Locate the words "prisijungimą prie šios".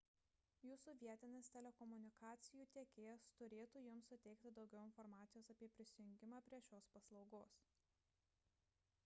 5.77-6.91